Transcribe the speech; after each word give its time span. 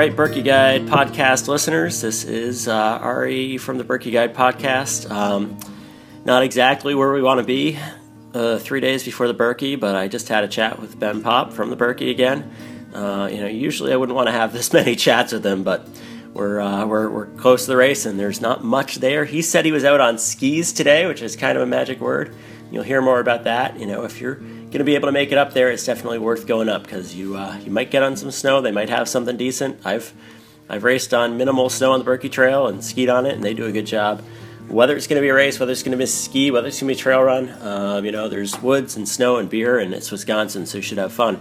right, 0.00 0.16
Birkie 0.16 0.40
Guide 0.40 0.86
podcast 0.86 1.46
listeners, 1.46 2.00
this 2.00 2.24
is 2.24 2.68
uh, 2.68 2.72
Ari 2.72 3.58
from 3.58 3.76
the 3.76 3.84
Birkie 3.84 4.10
Guide 4.10 4.34
podcast. 4.34 5.10
Um, 5.10 5.58
not 6.24 6.42
exactly 6.42 6.94
where 6.94 7.12
we 7.12 7.20
want 7.20 7.38
to 7.38 7.44
be 7.44 7.78
uh, 8.32 8.58
three 8.58 8.80
days 8.80 9.04
before 9.04 9.28
the 9.28 9.34
Birkie, 9.34 9.76
but 9.76 9.96
I 9.96 10.08
just 10.08 10.28
had 10.28 10.42
a 10.42 10.48
chat 10.48 10.80
with 10.80 10.98
Ben 10.98 11.22
Popp 11.22 11.52
from 11.52 11.68
the 11.68 11.76
Birkie 11.76 12.10
again. 12.10 12.50
Uh, 12.94 13.28
you 13.30 13.42
know, 13.42 13.46
usually 13.46 13.92
I 13.92 13.96
wouldn't 13.96 14.16
want 14.16 14.28
to 14.28 14.32
have 14.32 14.54
this 14.54 14.72
many 14.72 14.96
chats 14.96 15.34
with 15.34 15.44
him, 15.44 15.64
but 15.64 15.86
we're, 16.32 16.60
uh, 16.60 16.86
we're, 16.86 17.10
we're 17.10 17.26
close 17.26 17.66
to 17.66 17.70
the 17.70 17.76
race 17.76 18.06
and 18.06 18.18
there's 18.18 18.40
not 18.40 18.64
much 18.64 19.00
there. 19.00 19.26
He 19.26 19.42
said 19.42 19.66
he 19.66 19.72
was 19.72 19.84
out 19.84 20.00
on 20.00 20.16
skis 20.16 20.72
today, 20.72 21.04
which 21.04 21.20
is 21.20 21.36
kind 21.36 21.58
of 21.58 21.62
a 21.62 21.66
magic 21.66 22.00
word. 22.00 22.34
You'll 22.70 22.84
hear 22.84 23.02
more 23.02 23.20
about 23.20 23.44
that. 23.44 23.78
You 23.78 23.84
know, 23.84 24.04
if 24.04 24.18
you're 24.18 24.40
going 24.70 24.78
to 24.78 24.84
be 24.84 24.94
able 24.94 25.08
to 25.08 25.12
make 25.12 25.32
it 25.32 25.38
up 25.38 25.52
there, 25.52 25.70
it's 25.70 25.84
definitely 25.84 26.20
worth 26.20 26.46
going 26.46 26.68
up 26.68 26.84
because 26.84 27.14
you 27.14 27.36
uh, 27.36 27.58
you 27.64 27.72
might 27.72 27.90
get 27.90 28.04
on 28.04 28.16
some 28.16 28.30
snow. 28.30 28.60
They 28.60 28.70
might 28.70 28.88
have 28.88 29.08
something 29.08 29.36
decent. 29.36 29.84
I've 29.84 30.12
I've 30.68 30.84
raced 30.84 31.12
on 31.12 31.36
minimal 31.36 31.68
snow 31.68 31.92
on 31.92 31.98
the 31.98 32.04
Birkie 32.04 32.28
Trail 32.28 32.68
and 32.68 32.84
skied 32.84 33.08
on 33.08 33.26
it, 33.26 33.34
and 33.34 33.42
they 33.42 33.54
do 33.54 33.66
a 33.66 33.72
good 33.72 33.86
job. 33.86 34.22
Whether 34.68 34.96
it's 34.96 35.08
going 35.08 35.16
to 35.16 35.22
be 35.22 35.28
a 35.28 35.34
race, 35.34 35.58
whether 35.58 35.72
it's 35.72 35.82
going 35.82 35.90
to 35.90 35.98
be 35.98 36.04
a 36.04 36.06
ski, 36.06 36.52
whether 36.52 36.68
it's 36.68 36.80
going 36.80 36.88
to 36.88 36.94
be 36.94 37.00
a 37.00 37.02
trail 37.02 37.20
run, 37.20 37.50
um, 37.60 38.04
you 38.04 38.12
know, 38.12 38.28
there's 38.28 38.62
woods 38.62 38.96
and 38.96 39.08
snow 39.08 39.38
and 39.38 39.50
beer, 39.50 39.80
and 39.80 39.92
it's 39.92 40.12
Wisconsin, 40.12 40.66
so 40.66 40.78
you 40.78 40.82
should 40.82 40.98
have 40.98 41.12
fun. 41.12 41.40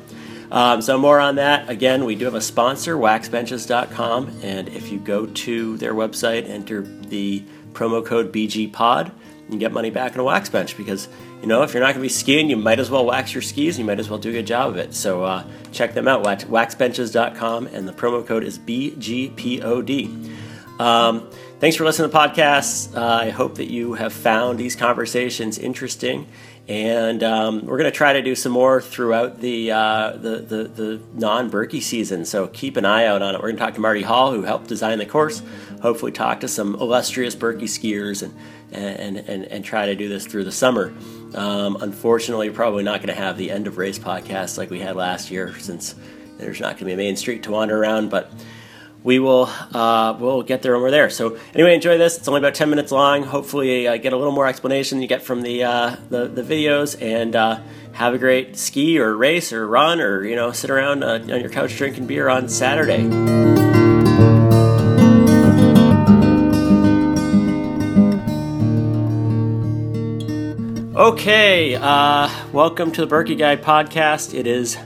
Um, 0.52 0.82
so 0.82 0.98
more 0.98 1.20
on 1.20 1.36
that. 1.36 1.70
Again, 1.70 2.06
we 2.06 2.16
do 2.16 2.26
have 2.26 2.34
a 2.34 2.42
sponsor, 2.42 2.96
waxbenches.com, 2.96 4.40
and 4.42 4.68
if 4.70 4.92
you 4.92 4.98
go 4.98 5.28
to 5.28 5.78
their 5.78 5.94
website, 5.94 6.50
enter 6.50 6.82
the 6.82 7.44
promo 7.74 8.04
code 8.04 8.34
BGPod, 8.34 9.12
you 9.48 9.60
get 9.60 9.72
money 9.72 9.92
back 9.92 10.16
in 10.16 10.20
a 10.20 10.24
wax 10.24 10.50
bench 10.50 10.76
because 10.76 11.08
you 11.42 11.48
know 11.48 11.64
if 11.64 11.74
you're 11.74 11.82
not 11.82 11.94
going 11.94 12.02
to 12.02 12.02
be 12.02 12.10
skiing, 12.10 12.50
you 12.50 12.58
might 12.58 12.80
as 12.80 12.90
well 12.90 13.06
wax 13.06 13.34
your 13.34 13.42
skis. 13.42 13.78
You 13.80 13.86
might 13.86 14.00
as 14.00 14.10
well 14.10 14.20
do 14.20 14.30
a 14.30 14.34
good 14.34 14.48
job 14.48 14.70
of 14.70 14.78
it. 14.78 14.94
So 14.94 15.24
uh, 15.24 15.44
check 15.72 15.94
them 15.94 16.08
out, 16.08 16.24
wax, 16.24 16.44
waxbenches.com, 16.46 17.68
and 17.68 17.88
the 17.88 17.94
promo 17.94 18.26
code 18.26 18.44
is 18.44 18.60
BGPOD. 18.60 20.36
Um, 20.80 21.30
thanks 21.60 21.76
for 21.76 21.84
listening 21.84 22.10
to 22.10 22.14
the 22.14 22.20
podcast. 22.20 22.96
Uh, 22.96 23.04
I 23.06 23.30
hope 23.30 23.56
that 23.56 23.70
you 23.70 23.94
have 23.96 24.14
found 24.14 24.60
these 24.60 24.76
conversations 24.76 25.58
interesting 25.58 26.28
and 26.70 27.24
um, 27.24 27.66
we're 27.66 27.80
going 27.80 27.92
to 27.92 27.98
try 27.98 28.14
to 28.14 28.22
do 28.22 28.36
some 28.36 28.52
more 28.52 28.80
throughout 28.80 29.42
the 29.42 29.72
uh, 29.72 30.12
the, 30.12 30.38
the, 30.38 30.64
the 30.66 31.02
non 31.16 31.50
Birkie 31.50 31.82
season. 31.82 32.26
So 32.26 32.46
keep 32.48 32.78
an 32.78 32.86
eye 32.86 33.08
out 33.08 33.24
on 33.24 33.34
it. 33.34 33.40
We're 33.40 33.48
going 33.48 33.56
to 33.56 33.64
talk 33.64 33.74
to 33.74 33.82
Marty 33.82 34.04
Hall, 34.04 34.32
who 34.32 34.44
helped 34.44 34.68
design 34.68 35.00
the 35.00 35.08
course. 35.08 35.42
Hopefully, 35.82 36.12
talk 36.12 36.42
to 36.42 36.48
some 36.48 36.76
illustrious 36.76 37.34
Birkie 37.34 37.66
skiers 37.66 38.22
and 38.22 38.38
and, 38.72 39.18
and, 39.18 39.46
and 39.46 39.66
try 39.66 39.88
to 39.88 39.96
do 39.96 40.08
this 40.08 40.28
through 40.28 40.44
the 40.44 40.52
summer. 40.52 40.94
Um, 41.36 41.78
unfortunately, 41.82 42.50
probably 42.50 42.84
not 42.84 43.00
going 43.00 43.16
to 43.16 43.22
have 43.22 43.38
the 43.38 43.52
end 43.52 43.68
of 43.68 43.78
race 43.78 44.00
podcast 44.00 44.58
like 44.58 44.70
we 44.70 44.80
had 44.80 44.96
last 44.96 45.32
year, 45.32 45.58
since 45.60 45.96
there's 46.38 46.60
not 46.60 46.72
going 46.72 46.80
to 46.80 46.86
be 46.86 46.94
a 46.94 46.98
main 46.98 47.16
street 47.16 47.44
to 47.44 47.52
wander 47.52 47.78
around. 47.78 48.10
But 48.10 48.32
we 49.04 49.20
will 49.20 49.50
uh, 49.74 50.18
we'll 50.20 50.44
get 50.44 50.62
there 50.62 50.74
when 50.74 50.82
we're 50.82 50.92
there. 50.92 51.10
So 51.10 51.38
anyway, 51.54 51.76
enjoy 51.76 51.98
this. 51.98 52.18
It's 52.18 52.28
only 52.28 52.40
about 52.40 52.56
ten 52.56 52.70
minutes 52.70 52.92
long. 52.92 53.24
Hopefully, 53.24 53.88
uh, 53.88 53.98
get 53.98 54.14
a 54.14 54.18
little 54.18 54.34
more 54.34 54.48
explanation 54.48 55.02
you 55.02 55.08
get 55.08 55.22
from 55.22 55.42
the 55.42 55.64
uh, 55.64 55.96
the, 56.10 56.28
the, 56.28 56.44
videos, 56.44 57.02
and 57.02 57.36
uh, 57.36 57.62
have 57.94 58.14
a 58.14 58.18
great 58.18 58.58
ski 58.58 59.00
or 59.00 59.16
race 59.16 59.54
or 59.54 59.68
run 59.68 60.02
or 60.02 60.26
you 60.26 60.36
know 60.36 60.52
sit 60.52 60.70
around 60.70 61.04
uh, 61.04 61.20
on 61.22 61.40
your 61.40 61.50
couch 61.50 61.76
drinking 61.78 62.08
beer 62.08 62.30
on 62.30 62.50
Saturday. 62.50 63.69
Okay, 71.00 71.76
uh, 71.76 72.30
welcome 72.52 72.92
to 72.92 73.00
the 73.00 73.08
Birkie 73.08 73.36
Guide 73.36 73.64
podcast. 73.64 74.34
It 74.34 74.46
is 74.46 74.78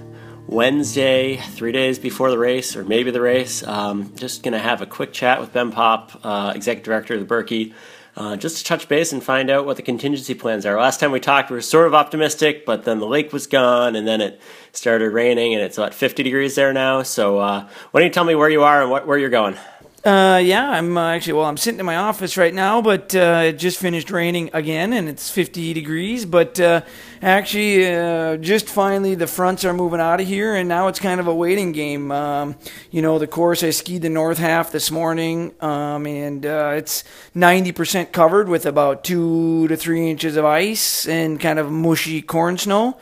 Wednesday, 0.45 1.37
three 1.37 1.71
days 1.71 1.97
before 1.97 2.29
the 2.29 2.37
race, 2.37 2.75
or 2.75 2.83
maybe 2.85 3.09
the 3.09 3.19
race. 3.19 3.63
Um, 3.63 4.15
just 4.15 4.43
going 4.43 4.51
to 4.51 4.59
have 4.59 4.83
a 4.83 4.85
quick 4.85 5.11
chat 5.11 5.41
with 5.41 5.51
Ben 5.53 5.71
Popp, 5.71 6.23
uh, 6.23 6.53
executive 6.55 6.85
director 6.85 7.15
of 7.15 7.19
the 7.19 7.25
Birkie, 7.25 7.73
uh, 8.15 8.35
just 8.35 8.59
to 8.59 8.63
touch 8.63 8.87
base 8.87 9.11
and 9.11 9.23
find 9.23 9.49
out 9.49 9.65
what 9.65 9.75
the 9.75 9.81
contingency 9.81 10.35
plans 10.35 10.67
are. 10.67 10.79
Last 10.79 10.99
time 10.99 11.11
we 11.11 11.19
talked, 11.19 11.49
we 11.49 11.55
were 11.55 11.61
sort 11.61 11.87
of 11.87 11.95
optimistic, 11.95 12.63
but 12.63 12.83
then 12.83 12.99
the 12.99 13.07
lake 13.07 13.33
was 13.33 13.47
gone, 13.47 13.95
and 13.95 14.07
then 14.07 14.21
it 14.21 14.39
started 14.71 15.09
raining, 15.09 15.55
and 15.55 15.63
it's 15.63 15.79
about 15.79 15.95
50 15.95 16.21
degrees 16.21 16.53
there 16.53 16.73
now. 16.73 17.01
So, 17.01 17.39
uh, 17.39 17.67
why 17.89 17.99
don't 17.99 18.07
you 18.07 18.13
tell 18.13 18.23
me 18.23 18.35
where 18.35 18.51
you 18.51 18.61
are 18.61 18.83
and 18.83 18.91
what, 18.91 19.07
where 19.07 19.17
you're 19.17 19.31
going? 19.31 19.57
Uh, 20.03 20.41
yeah, 20.43 20.69
I'm 20.69 20.97
uh, 20.97 21.11
actually, 21.11 21.31
well, 21.31 21.45
I'm 21.45 21.55
sitting 21.55 21.79
in 21.79 21.85
my 21.85 21.95
office 21.95 22.35
right 22.35 22.53
now, 22.53 22.81
but 22.81 23.15
uh, 23.15 23.43
it 23.45 23.53
just 23.53 23.79
finished 23.79 24.11
raining 24.11 24.49
again 24.51 24.91
and 24.91 25.07
it's 25.07 25.29
50 25.29 25.73
degrees. 25.73 26.25
But 26.25 26.59
uh, 26.59 26.81
actually, 27.21 27.89
uh, 27.89 28.35
just 28.35 28.67
finally 28.67 29.15
the 29.15 29.27
fronts 29.27 29.63
are 29.63 29.73
moving 29.73 30.01
out 30.01 30.19
of 30.19 30.27
here 30.27 30.55
and 30.55 30.67
now 30.67 30.89
it's 30.89 30.99
kind 30.99 31.21
of 31.21 31.27
a 31.27 31.33
waiting 31.33 31.71
game. 31.71 32.11
Um, 32.11 32.57
you 32.91 33.01
know, 33.01 33.17
the 33.17 33.27
course, 33.27 33.63
I 33.63 33.69
skied 33.69 34.01
the 34.01 34.09
north 34.09 34.39
half 34.39 34.73
this 34.73 34.91
morning 34.91 35.53
um, 35.61 36.05
and 36.05 36.45
uh, 36.45 36.73
it's 36.75 37.05
90% 37.33 38.11
covered 38.11 38.49
with 38.49 38.65
about 38.65 39.05
two 39.05 39.69
to 39.69 39.77
three 39.77 40.09
inches 40.09 40.35
of 40.35 40.43
ice 40.43 41.07
and 41.07 41.39
kind 41.39 41.59
of 41.59 41.71
mushy 41.71 42.21
corn 42.21 42.57
snow. 42.57 42.97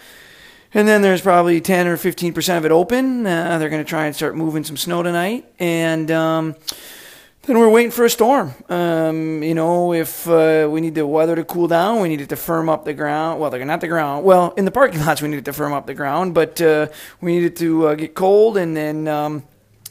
And 0.73 0.87
then 0.87 1.01
there's 1.01 1.21
probably 1.21 1.59
10 1.59 1.87
or 1.87 1.97
15% 1.97 2.57
of 2.57 2.65
it 2.65 2.71
open. 2.71 3.27
Uh, 3.27 3.57
they're 3.57 3.69
going 3.69 3.83
to 3.83 3.89
try 3.89 4.05
and 4.05 4.15
start 4.15 4.35
moving 4.35 4.63
some 4.63 4.77
snow 4.77 5.03
tonight. 5.03 5.45
And 5.59 6.09
um, 6.11 6.55
then 7.43 7.57
we're 7.57 7.69
waiting 7.69 7.91
for 7.91 8.05
a 8.05 8.09
storm. 8.09 8.53
Um, 8.69 9.43
you 9.43 9.53
know, 9.53 9.93
if 9.93 10.27
uh, 10.29 10.69
we 10.71 10.79
need 10.79 10.95
the 10.95 11.05
weather 11.05 11.35
to 11.35 11.43
cool 11.43 11.67
down, 11.67 12.01
we 12.01 12.07
need 12.07 12.21
it 12.21 12.29
to 12.29 12.37
firm 12.37 12.69
up 12.69 12.85
the 12.85 12.93
ground. 12.93 13.41
Well, 13.41 13.49
they're 13.49 13.65
not 13.65 13.81
the 13.81 13.89
ground. 13.89 14.23
Well, 14.23 14.51
in 14.51 14.63
the 14.63 14.71
parking 14.71 15.01
lots, 15.01 15.21
we 15.21 15.27
need 15.27 15.39
it 15.39 15.45
to 15.45 15.53
firm 15.53 15.73
up 15.73 15.87
the 15.87 15.93
ground, 15.93 16.33
but 16.33 16.61
uh, 16.61 16.87
we 17.19 17.35
need 17.35 17.45
it 17.45 17.55
to 17.57 17.87
uh, 17.87 17.95
get 17.95 18.13
cold, 18.13 18.57
and 18.57 18.77
then 18.77 19.07
um, 19.07 19.43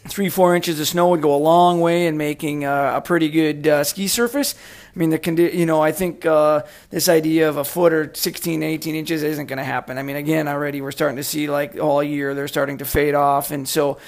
three, 0.08 0.28
four 0.28 0.54
inches 0.54 0.80
of 0.80 0.88
snow 0.88 1.08
would 1.10 1.22
go 1.22 1.34
a 1.34 1.38
long 1.38 1.80
way 1.80 2.06
in 2.06 2.16
making 2.16 2.64
uh, 2.64 2.94
a 2.96 3.00
pretty 3.00 3.28
good 3.28 3.66
uh, 3.66 3.84
ski 3.84 4.08
surface. 4.08 4.54
I 4.94 4.98
mean, 4.98 5.10
the 5.10 5.18
condi- 5.18 5.54
you 5.54 5.66
know, 5.66 5.80
I 5.80 5.92
think 5.92 6.26
uh, 6.26 6.62
this 6.90 7.08
idea 7.08 7.48
of 7.48 7.56
a 7.56 7.64
foot 7.64 7.92
or 7.92 8.10
16, 8.12 8.62
18 8.62 8.94
inches 8.94 9.22
isn't 9.22 9.46
going 9.46 9.58
to 9.58 9.64
happen. 9.64 9.98
I 9.98 10.02
mean, 10.02 10.16
again, 10.16 10.48
already 10.48 10.80
we're 10.80 10.90
starting 10.90 11.16
to 11.16 11.24
see 11.24 11.48
like 11.48 11.78
all 11.78 12.02
year 12.02 12.34
they're 12.34 12.48
starting 12.48 12.78
to 12.78 12.84
fade 12.84 13.14
off, 13.14 13.50
and 13.50 13.68
so. 13.68 13.98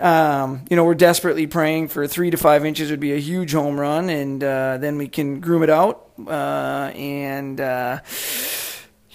Um, 0.00 0.64
you 0.68 0.74
know, 0.74 0.84
we're 0.84 0.96
desperately 0.96 1.46
praying 1.46 1.86
for 1.86 2.08
three 2.08 2.30
to 2.30 2.36
five 2.36 2.64
inches 2.64 2.90
would 2.90 2.98
be 2.98 3.12
a 3.12 3.20
huge 3.20 3.52
home 3.52 3.78
run, 3.78 4.10
and 4.10 4.42
uh, 4.42 4.76
then 4.78 4.98
we 4.98 5.06
can 5.06 5.38
groom 5.38 5.62
it 5.62 5.70
out. 5.70 6.08
Uh, 6.26 6.90
and 6.96 7.60
uh, 7.60 8.00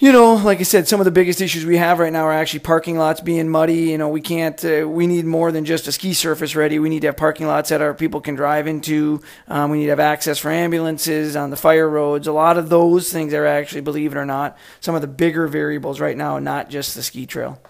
you 0.00 0.12
know, 0.12 0.32
like 0.34 0.60
I 0.60 0.62
said, 0.62 0.88
some 0.88 0.98
of 0.98 1.04
the 1.04 1.10
biggest 1.10 1.42
issues 1.42 1.66
we 1.66 1.76
have 1.76 1.98
right 1.98 2.12
now 2.12 2.24
are 2.24 2.32
actually 2.32 2.60
parking 2.60 2.96
lots 2.96 3.20
being 3.20 3.50
muddy. 3.50 3.90
You 3.90 3.98
know, 3.98 4.08
we 4.08 4.22
can't, 4.22 4.64
uh, 4.64 4.88
we 4.88 5.06
need 5.06 5.26
more 5.26 5.52
than 5.52 5.66
just 5.66 5.86
a 5.86 5.92
ski 5.92 6.14
surface 6.14 6.56
ready. 6.56 6.78
We 6.78 6.88
need 6.88 7.00
to 7.00 7.08
have 7.08 7.18
parking 7.18 7.46
lots 7.46 7.68
that 7.68 7.82
our 7.82 7.92
people 7.92 8.22
can 8.22 8.34
drive 8.34 8.66
into. 8.66 9.20
Um, 9.46 9.70
we 9.70 9.80
need 9.80 9.84
to 9.84 9.90
have 9.90 10.00
access 10.00 10.38
for 10.38 10.50
ambulances 10.50 11.36
on 11.36 11.50
the 11.50 11.56
fire 11.56 11.86
roads. 11.86 12.26
A 12.26 12.32
lot 12.32 12.56
of 12.56 12.70
those 12.70 13.12
things 13.12 13.34
are 13.34 13.44
actually, 13.44 13.82
believe 13.82 14.12
it 14.12 14.18
or 14.18 14.24
not, 14.24 14.56
some 14.80 14.94
of 14.94 15.02
the 15.02 15.06
bigger 15.06 15.46
variables 15.46 16.00
right 16.00 16.16
now, 16.16 16.38
not 16.38 16.70
just 16.70 16.94
the 16.94 17.02
ski 17.02 17.26
trail. 17.26 17.60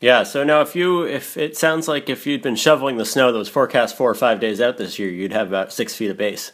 Yeah. 0.00 0.22
So 0.22 0.44
now, 0.44 0.62
if 0.62 0.74
you, 0.74 1.02
if 1.04 1.36
it 1.36 1.58
sounds 1.58 1.88
like 1.88 2.08
if 2.08 2.26
you'd 2.26 2.42
been 2.42 2.56
shoveling 2.56 2.96
the 2.96 3.04
snow 3.04 3.32
that 3.32 3.38
was 3.38 3.50
forecast 3.50 3.98
four 3.98 4.10
or 4.10 4.14
five 4.14 4.40
days 4.40 4.62
out 4.62 4.78
this 4.78 4.98
year, 4.98 5.10
you'd 5.10 5.32
have 5.32 5.48
about 5.48 5.74
six 5.74 5.94
feet 5.94 6.10
of 6.10 6.16
base. 6.16 6.52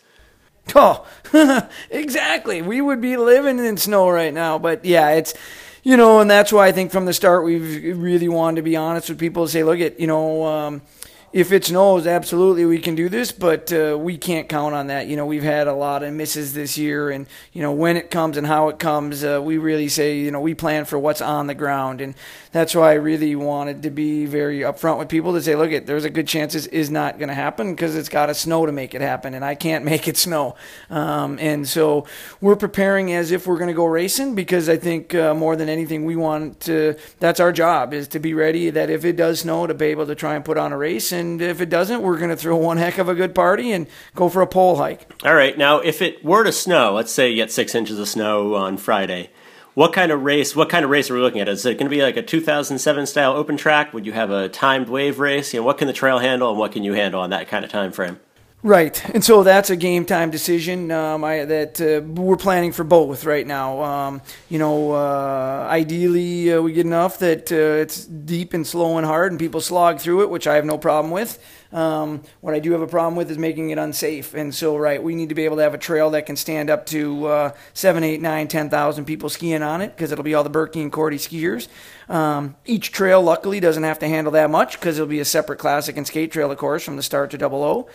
Oh, 0.75 1.07
exactly. 1.91 2.63
We 2.63 2.81
would 2.81 3.01
be 3.01 3.17
living 3.17 3.59
in 3.59 3.77
snow 3.77 4.09
right 4.09 4.33
now. 4.33 4.59
But 4.59 4.85
yeah, 4.85 5.11
it's, 5.11 5.35
you 5.83 5.97
know, 5.97 6.21
and 6.21 6.31
that's 6.31 6.53
why 6.53 6.67
I 6.67 6.73
think 6.73 6.93
from 6.93 7.05
the 7.05 7.13
start 7.13 7.45
we've 7.45 7.99
really 7.99 8.29
wanted 8.29 8.57
to 8.57 8.63
be 8.63 8.77
honest 8.77 9.09
with 9.09 9.19
people 9.19 9.43
and 9.43 9.51
say, 9.51 9.65
look 9.65 9.81
at, 9.81 9.99
you 10.01 10.07
know, 10.07 10.45
um, 10.47 10.83
if 11.33 11.51
it 11.51 11.65
snows, 11.65 12.07
absolutely 12.07 12.67
we 12.67 12.79
can 12.79 12.95
do 12.95 13.09
this, 13.09 13.33
but 13.33 13.73
uh, 13.73 13.97
we 13.99 14.19
can't 14.19 14.51
count 14.51 14.75
on 14.75 14.89
that. 14.89 15.07
You 15.07 15.17
know, 15.17 15.25
we've 15.25 15.43
had 15.43 15.67
a 15.67 15.73
lot 15.73 16.03
of 16.03 16.13
misses 16.13 16.53
this 16.53 16.77
year, 16.77 17.11
and 17.11 17.27
you 17.55 17.63
know 17.63 17.73
when 17.73 17.97
it 17.97 18.11
comes 18.11 18.37
and 18.37 18.47
how 18.47 18.69
it 18.69 18.79
comes, 18.79 19.25
uh, 19.25 19.41
we 19.43 19.57
really 19.57 19.89
say 19.89 20.19
you 20.19 20.31
know 20.31 20.41
we 20.41 20.55
plan 20.55 20.85
for 20.85 20.99
what's 20.99 21.23
on 21.23 21.47
the 21.47 21.55
ground, 21.55 22.03
and 22.03 22.15
that's 22.53 22.75
why 22.75 22.91
I 22.91 22.95
really 22.95 23.35
wanted 23.35 23.83
to 23.85 23.91
be 23.91 24.27
very 24.27 24.61
upfront 24.61 24.99
with 24.99 25.09
people 25.09 25.33
to 25.33 25.41
say, 25.41 25.57
look, 25.57 25.73
it 25.73 25.87
there's 25.87 26.05
a 26.05 26.11
good 26.11 26.29
chance 26.29 26.53
this 26.53 26.67
is 26.67 26.91
not 26.91 27.19
going 27.19 27.29
to 27.29 27.35
happen 27.35 27.75
because 27.75 27.97
it's 27.97 28.11
got 28.11 28.27
to 28.27 28.35
snow 28.35 28.67
to 28.67 28.73
make 28.73 28.95
it 28.95 29.01
happen, 29.01 29.33
and 29.33 29.45
I 29.45 29.55
can't 29.55 29.85
make 29.93 30.07
it 30.09 30.19
snow, 30.19 30.55
um, 30.91 31.39
and 31.41 31.67
so 31.67 32.07
we're 32.43 32.57
preparing 32.57 33.11
as 33.13 33.31
if 33.31 33.47
we're 33.47 33.59
going 33.59 33.69
to 33.69 33.75
go 33.75 33.87
racing 33.87 34.35
because 34.35 34.69
I 34.69 34.77
think 34.77 35.15
uh, 35.15 35.33
more 35.33 35.57
than 35.57 35.71
anything 35.71 36.05
we 36.05 36.15
want 36.17 36.61
to. 36.61 36.95
That's 37.21 37.41
our 37.41 37.53
job 37.53 37.95
is 37.95 38.09
to 38.09 38.19
be 38.19 38.35
ready 38.35 38.69
that 38.69 38.91
if 38.91 39.07
it 39.07 39.17
does 39.17 39.41
snow 39.41 39.67
to 39.67 39.73
be 39.73 39.87
able 39.87 40.07
to 40.07 40.15
try 40.15 40.35
and 40.35 40.45
put 40.45 40.59
on 40.59 40.73
a 40.73 40.77
race 40.77 41.11
and 41.11 41.22
and 41.23 41.41
if 41.41 41.61
it 41.61 41.71
doesn't, 41.71 42.03
we're 42.03 42.19
going 42.19 42.31
to 42.31 42.37
throw 42.37 42.57
one 42.57 42.77
heck 42.77 42.99
of 42.99 43.09
a 43.09 43.15
good 43.15 43.35
party 43.35 43.73
and 43.73 43.87
go 44.15 44.29
for 44.29 44.43
a 44.43 44.47
pole 44.47 44.77
hike. 44.77 45.11
All 45.25 45.35
right. 45.35 45.57
Now, 45.57 45.79
if 45.79 46.03
it 46.03 46.23
were 46.23 46.45
to 46.45 46.53
snow, 46.53 46.93
let's 46.93 47.13
say 47.13 47.31
you 47.31 47.37
get 47.37 47.51
six 47.51 47.75
inches 47.75 47.99
of 47.99 48.09
snow 48.09 48.55
on 48.55 48.77
Friday, 48.77 49.31
what 49.75 49.93
kind 49.95 50.13
of 50.13 50.23
race? 50.23 50.55
What 50.55 50.69
kind 50.69 50.85
of 50.85 50.91
race 50.91 51.11
are 51.11 51.15
we 51.15 51.21
looking 51.21 51.41
at? 51.41 51.49
Is 51.49 51.65
it 51.65 51.79
going 51.79 51.91
to 51.91 51.97
be 51.97 52.03
like 52.03 52.19
a 52.19 52.23
2007 52.23 53.07
style 53.07 53.33
open 53.33 53.57
track? 53.57 53.95
Would 53.95 54.05
you 54.05 54.13
have 54.13 54.31
a 54.31 54.49
timed 54.49 54.89
wave 54.89 55.19
race? 55.19 55.55
You 55.55 55.61
know, 55.61 55.67
what 55.67 55.79
can 55.79 55.87
the 55.87 55.95
trail 55.95 56.19
handle, 56.19 56.51
and 56.51 56.59
what 56.59 56.73
can 56.73 56.85
you 56.85 56.93
handle 56.93 57.21
on 57.21 57.31
that 57.31 57.49
kind 57.49 57.65
of 57.65 57.71
time 57.71 57.93
frame? 57.93 58.21
Right, 58.65 59.05
and 59.13 59.25
so 59.25 59.43
that's 59.43 59.71
a 59.71 59.77
game 59.77 60.05
time 60.05 60.31
decision 60.31 60.93
um, 60.93 61.25
I, 61.25 61.45
that 61.47 61.81
uh, 61.81 62.01
we're 62.07 62.37
planning 62.37 62.71
for 62.71 62.85
both 62.85 63.25
right 63.25 63.45
now. 63.45 63.83
Um, 63.83 64.23
you 64.49 64.61
know, 64.61 64.93
uh, 64.93 65.67
ideally 65.69 66.53
uh, 66.53 66.63
we 66.63 66.73
get 66.73 66.87
enough 66.87 67.19
that 67.19 67.51
uh, 67.51 67.57
it's 67.57 68.05
deep 68.07 68.55
and 68.55 68.65
slow 68.65 68.99
and 68.99 69.05
hard, 69.05 69.33
and 69.33 69.39
people 69.41 69.61
slog 69.61 69.99
through 69.99 70.23
it, 70.23 70.31
which 70.31 70.47
I 70.47 70.55
have 70.55 70.65
no 70.65 70.79
problem 70.79 71.11
with. 71.11 71.43
Um, 71.73 72.23
what 72.41 72.55
I 72.55 72.61
do 72.61 72.71
have 72.71 72.83
a 72.83 72.87
problem 72.87 73.17
with 73.17 73.33
is 73.33 73.37
making 73.37 73.71
it 73.71 73.79
unsafe, 73.79 74.33
and 74.33 74.55
so 74.55 74.77
right, 74.77 75.03
we 75.03 75.17
need 75.17 75.31
to 75.31 75.35
be 75.35 75.45
able 75.45 75.57
to 75.57 75.65
have 75.65 75.75
a 75.75 75.79
trail 75.79 76.11
that 76.11 76.27
can 76.27 76.37
stand 76.37 76.71
up 76.71 76.87
to 76.87 77.27
uh, 77.27 77.53
seven, 77.75 78.05
eight, 78.05 78.21
nine, 78.21 78.47
ten 78.47 78.71
thousand 78.71 79.07
people 79.07 79.29
skiing 79.29 79.65
on 79.65 79.81
it 79.81 79.97
because 79.97 80.13
it'll 80.13 80.23
be 80.23 80.35
all 80.35 80.45
the 80.45 80.51
Birkie 80.51 80.83
and 80.83 80.93
Korte 80.93 81.15
skiers. 81.15 81.67
Um, 82.09 82.55
each 82.65 82.93
trail, 82.93 83.21
luckily, 83.21 83.59
doesn't 83.59 83.83
have 83.83 83.99
to 83.99 84.09
handle 84.09 84.33
that 84.35 84.51
much 84.51 84.79
because 84.79 84.99
it'll 84.99 85.09
be 85.09 85.19
a 85.19 85.25
separate 85.25 85.59
classic 85.59 85.97
and 85.97 86.07
skate 86.07 86.31
trail, 86.31 86.53
of 86.53 86.59
course, 86.59 86.85
from 86.85 86.95
the 86.95 87.03
start 87.03 87.33
to 87.33 87.39
double 87.39 87.65
O. 87.65 87.89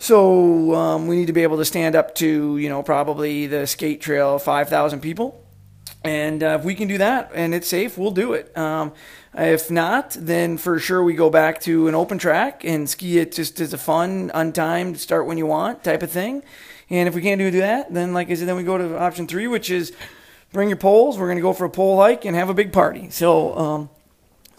So 0.00 0.74
um, 0.74 1.08
we 1.08 1.16
need 1.16 1.26
to 1.26 1.34
be 1.34 1.42
able 1.42 1.58
to 1.58 1.64
stand 1.66 1.94
up 1.94 2.14
to, 2.16 2.56
you 2.56 2.70
know, 2.70 2.82
probably 2.82 3.46
the 3.46 3.66
skate 3.66 4.00
trail, 4.00 4.38
5,000 4.38 5.00
people. 5.00 5.44
And 6.02 6.42
uh, 6.42 6.56
if 6.58 6.64
we 6.64 6.74
can 6.74 6.88
do 6.88 6.96
that 6.96 7.30
and 7.34 7.54
it's 7.54 7.68
safe, 7.68 7.98
we'll 7.98 8.10
do 8.10 8.32
it. 8.32 8.56
Um, 8.56 8.94
if 9.34 9.70
not, 9.70 10.16
then 10.18 10.56
for 10.56 10.78
sure 10.78 11.04
we 11.04 11.12
go 11.12 11.28
back 11.28 11.60
to 11.62 11.86
an 11.86 11.94
open 11.94 12.16
track 12.16 12.64
and 12.64 12.88
ski 12.88 13.18
it 13.18 13.32
just 13.32 13.60
as 13.60 13.74
a 13.74 13.78
fun, 13.78 14.30
untimed, 14.34 14.96
start 14.96 15.26
when 15.26 15.36
you 15.36 15.44
want 15.44 15.84
type 15.84 16.02
of 16.02 16.10
thing. 16.10 16.42
And 16.88 17.06
if 17.06 17.14
we 17.14 17.20
can't 17.20 17.38
do 17.38 17.50
that, 17.60 17.92
then 17.92 18.14
like 18.14 18.30
I 18.30 18.34
said, 18.34 18.48
then 18.48 18.56
we 18.56 18.62
go 18.62 18.78
to 18.78 18.98
option 18.98 19.26
three, 19.26 19.48
which 19.48 19.70
is 19.70 19.92
bring 20.50 20.70
your 20.70 20.78
poles. 20.78 21.18
We're 21.18 21.26
going 21.26 21.36
to 21.36 21.42
go 21.42 21.52
for 21.52 21.66
a 21.66 21.70
pole 21.70 22.00
hike 22.00 22.24
and 22.24 22.34
have 22.34 22.48
a 22.48 22.54
big 22.54 22.72
party. 22.72 23.10
So 23.10 23.54
um, 23.54 23.90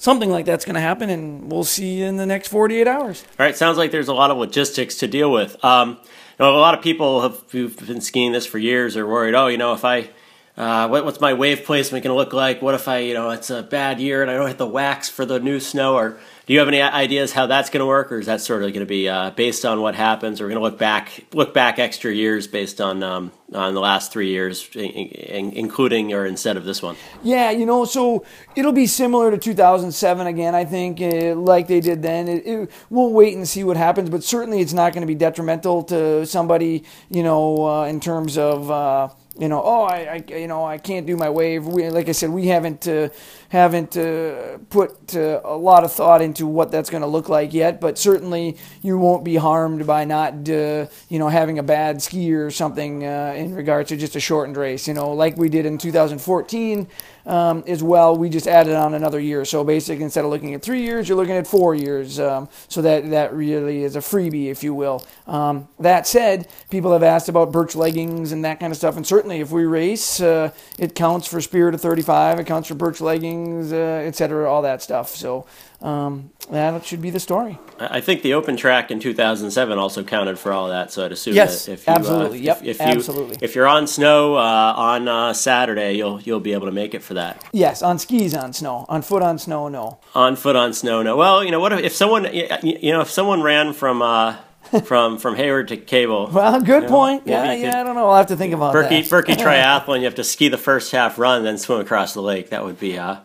something 0.01 0.31
like 0.31 0.45
that's 0.45 0.65
going 0.65 0.73
to 0.73 0.81
happen, 0.81 1.09
and 1.09 1.51
we'll 1.51 1.63
see 1.63 1.99
you 1.99 2.05
in 2.05 2.17
the 2.17 2.25
next 2.25 2.47
48 2.47 2.87
hours. 2.87 3.23
All 3.39 3.45
right, 3.45 3.55
sounds 3.55 3.77
like 3.77 3.91
there's 3.91 4.07
a 4.07 4.13
lot 4.13 4.31
of 4.31 4.37
logistics 4.37 4.97
to 4.97 5.07
deal 5.07 5.31
with. 5.31 5.63
Um, 5.63 5.91
you 5.91 6.45
know, 6.45 6.57
a 6.57 6.59
lot 6.59 6.73
of 6.73 6.83
people 6.83 7.21
have 7.21 7.39
who've 7.51 7.77
been 7.87 8.01
skiing 8.01 8.31
this 8.31 8.47
for 8.47 8.57
years 8.57 8.97
are 8.97 9.05
worried. 9.05 9.35
Oh, 9.35 9.45
you 9.45 9.57
know, 9.57 9.73
if 9.73 9.85
I 9.85 10.09
uh, 10.57 10.87
what, 10.87 11.05
what's 11.05 11.21
my 11.21 11.33
wave 11.33 11.63
placement 11.63 12.03
going 12.03 12.13
to 12.13 12.17
look 12.17 12.33
like? 12.33 12.61
What 12.61 12.73
if 12.75 12.87
I, 12.87 12.99
you 12.99 13.13
know, 13.13 13.29
it's 13.29 13.49
a 13.49 13.63
bad 13.63 13.99
year 13.99 14.21
and 14.21 14.29
I 14.29 14.35
don't 14.35 14.47
hit 14.47 14.57
the 14.57 14.67
wax 14.67 15.07
for 15.07 15.25
the 15.25 15.39
new 15.39 15.59
snow? 15.59 15.95
Or 15.95 16.19
do 16.51 16.55
you 16.55 16.59
have 16.59 16.67
any 16.67 16.81
ideas 16.81 17.31
how 17.31 17.47
that's 17.47 17.69
going 17.69 17.79
to 17.79 17.85
work, 17.85 18.11
or 18.11 18.19
is 18.19 18.25
that 18.25 18.41
sort 18.41 18.61
of 18.61 18.73
going 18.73 18.81
to 18.81 18.85
be 18.85 19.07
uh, 19.07 19.29
based 19.29 19.63
on 19.63 19.79
what 19.79 19.95
happens? 19.95 20.41
We're 20.41 20.49
going 20.49 20.59
to 20.59 20.61
look 20.61 20.77
back, 20.77 21.23
look 21.31 21.53
back 21.53 21.79
extra 21.79 22.13
years 22.13 22.45
based 22.45 22.81
on 22.81 23.01
um, 23.03 23.31
on 23.53 23.73
the 23.73 23.79
last 23.79 24.11
three 24.11 24.31
years, 24.31 24.69
in, 24.75 25.51
including 25.53 26.11
or 26.11 26.25
instead 26.25 26.57
of 26.57 26.65
this 26.65 26.81
one? 26.81 26.97
Yeah, 27.23 27.51
you 27.51 27.65
know, 27.65 27.85
so 27.85 28.25
it'll 28.53 28.73
be 28.73 28.85
similar 28.85 29.31
to 29.31 29.37
2007 29.37 30.27
again. 30.27 30.53
I 30.53 30.65
think, 30.65 30.99
uh, 30.99 31.35
like 31.35 31.67
they 31.67 31.79
did 31.79 32.01
then. 32.01 32.27
It, 32.27 32.45
it, 32.45 32.71
we'll 32.89 33.13
wait 33.13 33.33
and 33.33 33.47
see 33.47 33.63
what 33.63 33.77
happens, 33.77 34.09
but 34.09 34.21
certainly 34.21 34.59
it's 34.59 34.73
not 34.73 34.91
going 34.91 35.03
to 35.03 35.07
be 35.07 35.15
detrimental 35.15 35.83
to 35.83 36.25
somebody, 36.25 36.83
you 37.09 37.23
know, 37.23 37.65
uh, 37.65 37.85
in 37.85 38.01
terms 38.01 38.37
of 38.37 38.69
uh, 38.69 39.07
you 39.39 39.47
know, 39.47 39.61
oh, 39.63 39.83
I, 39.83 40.23
I, 40.29 40.33
you 40.33 40.47
know, 40.47 40.65
I 40.65 40.77
can't 40.77 41.07
do 41.07 41.15
my 41.15 41.29
wave. 41.29 41.65
We, 41.65 41.89
like 41.89 42.09
I 42.09 42.11
said, 42.11 42.31
we 42.31 42.47
haven't 42.47 42.87
uh, 42.87 43.09
haven't 43.49 43.95
uh, 43.95 44.57
put 44.69 45.15
uh, 45.15 45.41
a 45.43 45.55
lot 45.55 45.83
of 45.83 45.91
thought 45.91 46.21
into 46.21 46.45
what 46.45 46.69
that's 46.69 46.89
going 46.89 47.01
to 47.01 47.07
look 47.07 47.29
like 47.29 47.53
yet. 47.53 47.79
But 47.79 47.97
certainly, 47.97 48.57
you 48.81 48.97
won't 48.97 49.23
be 49.23 49.37
harmed 49.37 49.87
by 49.87 50.03
not, 50.03 50.49
uh, 50.49 50.87
you 51.07 51.17
know, 51.17 51.29
having 51.29 51.59
a 51.59 51.63
bad 51.63 52.01
ski 52.01 52.33
or 52.33 52.51
something 52.51 53.05
uh, 53.05 53.33
in 53.35 53.55
regards 53.55 53.89
to 53.89 53.97
just 53.97 54.15
a 54.15 54.19
shortened 54.19 54.57
race. 54.57 54.87
You 54.87 54.93
know, 54.93 55.13
like 55.13 55.37
we 55.37 55.47
did 55.47 55.65
in 55.65 55.77
2014 55.77 56.87
um, 57.25 57.63
as 57.67 57.83
well. 57.83 58.15
We 58.15 58.29
just 58.29 58.47
added 58.47 58.75
on 58.75 58.93
another 58.93 59.19
year. 59.19 59.45
So 59.45 59.63
basically, 59.63 60.03
instead 60.03 60.23
of 60.23 60.31
looking 60.31 60.53
at 60.53 60.61
three 60.61 60.81
years, 60.81 61.07
you're 61.07 61.17
looking 61.17 61.35
at 61.35 61.47
four 61.47 61.75
years. 61.75 62.19
Um, 62.19 62.49
so 62.67 62.81
that 62.81 63.09
that 63.11 63.33
really 63.33 63.83
is 63.83 63.95
a 63.95 63.99
freebie, 63.99 64.47
if 64.47 64.63
you 64.63 64.73
will. 64.73 65.05
Um, 65.27 65.67
that 65.79 66.07
said, 66.07 66.47
people 66.69 66.91
have 66.93 67.03
asked 67.03 67.29
about 67.29 67.51
birch 67.51 67.75
leggings 67.75 68.31
and 68.31 68.43
that 68.45 68.59
kind 68.59 68.71
of 68.71 68.77
stuff, 68.77 68.97
and 68.97 69.05
certainly 69.05 69.39
if 69.39 69.51
we 69.51 69.65
race, 69.65 70.21
uh, 70.21 70.51
it 70.77 70.95
counts 70.95 71.27
for 71.27 71.41
Spirit 71.41 71.75
of 71.75 71.81
35. 71.81 72.39
It 72.39 72.47
counts 72.47 72.67
for 72.67 72.75
birch 72.75 73.01
leggings, 73.01 73.71
uh, 73.71 74.03
etc. 74.05 74.49
All 74.49 74.61
that 74.63 74.81
stuff. 74.81 75.09
So 75.09 75.45
um, 75.81 76.31
that 76.51 76.85
should 76.85 77.01
be 77.01 77.09
the 77.09 77.19
story. 77.19 77.57
I 77.79 78.01
think 78.01 78.21
the 78.21 78.33
open 78.33 78.57
track 78.57 78.91
in 78.91 78.99
2007 78.99 79.77
also 79.77 80.03
counted 80.03 80.37
for 80.37 80.51
all 80.51 80.69
that. 80.69 80.91
So 80.91 81.05
I'd 81.05 81.11
assume 81.11 81.35
yes, 81.35 81.65
that 81.65 81.73
if 81.73 81.87
you, 81.87 81.93
absolutely, 81.93 82.39
uh, 82.39 82.41
yep, 82.41 82.57
if, 82.57 82.67
if 82.67 82.79
you, 82.79 82.85
absolutely. 82.85 83.37
If 83.41 83.55
you're 83.55 83.67
on 83.67 83.87
snow 83.87 84.35
uh, 84.35 84.73
on 84.75 85.07
uh, 85.07 85.33
Saturday, 85.33 85.93
you'll 85.93 86.21
you'll 86.21 86.39
be 86.39 86.53
able 86.53 86.67
to 86.67 86.71
make 86.71 86.93
it 86.93 87.01
for 87.01 87.15
that. 87.15 87.43
Yes, 87.51 87.81
on 87.81 87.97
skis 87.97 88.35
on 88.35 88.53
snow, 88.53 88.85
on 88.89 89.01
foot 89.01 89.23
on 89.23 89.39
snow, 89.39 89.69
no. 89.69 89.99
On 90.13 90.35
foot 90.35 90.55
on 90.55 90.73
snow, 90.73 91.01
no. 91.01 91.15
Well, 91.15 91.43
you 91.43 91.51
know 91.51 91.59
what? 91.59 91.73
If, 91.73 91.79
if 91.79 91.93
someone 91.93 92.25
you 92.33 92.91
know 92.91 93.01
if 93.01 93.09
someone 93.09 93.41
ran 93.41 93.73
from 93.73 94.01
uh, 94.01 94.37
from 94.85 95.17
from 95.17 95.35
Hayward 95.35 95.69
to 95.69 95.77
Cable. 95.77 96.29
Well, 96.31 96.59
good 96.61 96.83
you 96.83 96.89
know, 96.89 96.95
point. 96.95 97.23
Yeah, 97.25 97.53
yeah. 97.53 97.79
I 97.79 97.83
don't 97.83 97.95
know. 97.95 98.09
I'll 98.09 98.17
have 98.17 98.27
to 98.27 98.37
think 98.37 98.53
about 98.53 98.73
Birkie, 98.73 99.01
that. 99.01 99.09
Birkie 99.09 99.33
triathlon. 99.35 99.99
You 99.99 100.05
have 100.05 100.15
to 100.15 100.23
ski 100.23 100.49
the 100.49 100.57
first 100.57 100.91
half 100.91 101.17
run, 101.17 101.43
then 101.43 101.57
swim 101.57 101.79
across 101.79 102.13
the 102.13 102.21
lake. 102.21 102.49
That 102.49 102.63
would 102.63 102.79
be 102.79 102.97
uh, 102.97 103.17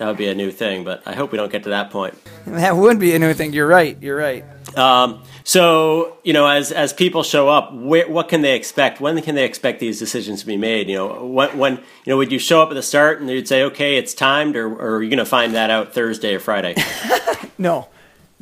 that 0.00 0.06
would 0.06 0.16
be 0.16 0.28
a 0.28 0.34
new 0.34 0.50
thing. 0.50 0.82
But 0.82 1.02
I 1.04 1.14
hope 1.14 1.30
we 1.30 1.36
don't 1.36 1.52
get 1.52 1.64
to 1.64 1.68
that 1.68 1.90
point. 1.90 2.14
That 2.46 2.74
would 2.74 2.98
be 2.98 3.14
a 3.14 3.18
new 3.18 3.34
thing. 3.34 3.52
You're 3.52 3.66
right. 3.66 3.98
You're 4.00 4.16
right. 4.16 4.46
Um, 4.74 5.22
so 5.44 6.16
you 6.24 6.32
know, 6.32 6.46
as 6.46 6.72
as 6.72 6.94
people 6.94 7.22
show 7.22 7.50
up, 7.50 7.70
wh- 7.70 8.08
what 8.08 8.30
can 8.30 8.40
they 8.40 8.56
expect? 8.56 8.98
When 8.98 9.20
can 9.20 9.34
they 9.34 9.44
expect 9.44 9.78
these 9.78 9.98
decisions 9.98 10.40
to 10.40 10.46
be 10.46 10.56
made? 10.56 10.88
You 10.88 10.96
know, 10.96 11.26
when, 11.26 11.58
when 11.58 11.76
you 11.76 11.82
know 12.06 12.16
would 12.16 12.32
you 12.32 12.38
show 12.38 12.62
up 12.62 12.70
at 12.70 12.74
the 12.74 12.82
start 12.82 13.20
and 13.20 13.28
you'd 13.28 13.46
say, 13.46 13.62
okay, 13.64 13.98
it's 13.98 14.14
timed, 14.14 14.56
or, 14.56 14.68
or 14.68 14.96
are 14.96 15.02
you 15.02 15.10
going 15.10 15.18
to 15.18 15.26
find 15.26 15.54
that 15.54 15.68
out 15.68 15.92
Thursday 15.92 16.34
or 16.34 16.40
Friday? 16.40 16.74
no. 17.58 17.88